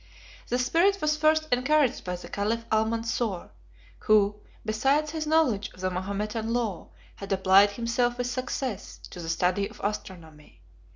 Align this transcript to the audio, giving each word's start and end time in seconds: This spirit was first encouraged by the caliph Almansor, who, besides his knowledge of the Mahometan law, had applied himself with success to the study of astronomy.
This 0.49 0.65
spirit 0.65 0.99
was 0.99 1.15
first 1.15 1.47
encouraged 1.51 2.03
by 2.03 2.15
the 2.15 2.27
caliph 2.27 2.65
Almansor, 2.71 3.51
who, 3.99 4.37
besides 4.65 5.11
his 5.11 5.27
knowledge 5.27 5.69
of 5.75 5.81
the 5.81 5.91
Mahometan 5.91 6.51
law, 6.51 6.89
had 7.17 7.31
applied 7.31 7.69
himself 7.73 8.17
with 8.17 8.25
success 8.25 8.97
to 9.11 9.19
the 9.21 9.29
study 9.29 9.67
of 9.69 9.79
astronomy. 9.83 10.63